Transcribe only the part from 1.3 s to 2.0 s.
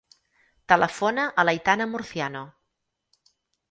a l'Aitana